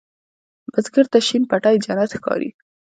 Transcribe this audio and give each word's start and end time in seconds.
بزګر 0.71 1.05
ته 1.11 1.19
شین 1.27 1.43
پټی 1.49 1.75
جنت 1.83 2.11
ښکاري 2.17 2.49